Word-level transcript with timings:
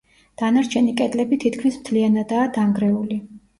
დანარჩენი 0.41 0.95
კედლები 1.01 1.39
თითქმის 1.45 1.79
მთლიანადაა 1.83 2.51
დანგრეული. 2.59 3.23